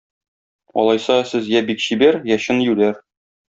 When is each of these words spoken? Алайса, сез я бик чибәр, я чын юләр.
Алайса, 0.83 1.19
сез 1.33 1.51
я 1.59 1.63
бик 1.69 1.85
чибәр, 1.87 2.21
я 2.35 2.41
чын 2.47 2.67
юләр. 2.73 3.01